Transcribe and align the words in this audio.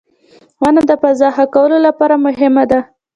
•ونه 0.61 0.81
د 0.89 0.91
فضا 1.01 1.29
ښه 1.35 1.45
کولو 1.55 1.77
لپاره 1.87 2.15
مهمه 2.25 2.63
ده. 2.71 2.79